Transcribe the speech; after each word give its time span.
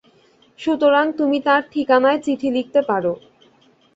সুতরাং 0.59 1.05
তুমি 1.19 1.37
তাঁর 1.41 1.61
ঠিকানায় 1.71 2.19
চিঠি 2.21 2.49
লিখতে 2.55 2.79
পার। 2.81 3.03